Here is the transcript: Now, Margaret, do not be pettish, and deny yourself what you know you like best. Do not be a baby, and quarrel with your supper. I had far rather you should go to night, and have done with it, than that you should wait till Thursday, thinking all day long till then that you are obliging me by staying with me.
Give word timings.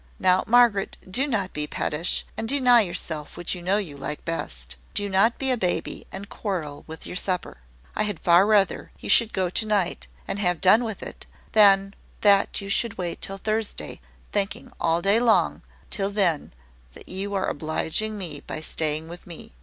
Now, 0.17 0.43
Margaret, 0.47 0.97
do 1.07 1.27
not 1.27 1.53
be 1.53 1.67
pettish, 1.67 2.25
and 2.35 2.49
deny 2.49 2.81
yourself 2.81 3.37
what 3.37 3.53
you 3.53 3.61
know 3.61 3.77
you 3.77 3.95
like 3.95 4.25
best. 4.25 4.75
Do 4.95 5.07
not 5.07 5.37
be 5.37 5.51
a 5.51 5.57
baby, 5.57 6.07
and 6.11 6.27
quarrel 6.27 6.83
with 6.87 7.05
your 7.05 7.15
supper. 7.15 7.57
I 7.95 8.01
had 8.01 8.19
far 8.19 8.47
rather 8.47 8.91
you 8.99 9.09
should 9.09 9.31
go 9.31 9.51
to 9.51 9.65
night, 9.67 10.07
and 10.27 10.39
have 10.39 10.59
done 10.59 10.83
with 10.83 11.03
it, 11.03 11.27
than 11.51 11.93
that 12.21 12.61
you 12.61 12.67
should 12.67 12.97
wait 12.97 13.21
till 13.21 13.37
Thursday, 13.37 14.01
thinking 14.31 14.71
all 14.79 15.03
day 15.03 15.19
long 15.19 15.61
till 15.91 16.09
then 16.09 16.51
that 16.93 17.07
you 17.07 17.35
are 17.35 17.45
obliging 17.47 18.17
me 18.17 18.39
by 18.39 18.59
staying 18.59 19.07
with 19.07 19.27
me. 19.27 19.53